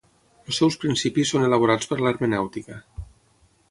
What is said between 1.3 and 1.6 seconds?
són